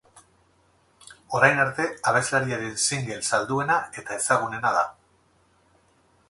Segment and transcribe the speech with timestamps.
[1.39, 4.83] Orain arte, abeslariaren single salduena eta ezagunena da.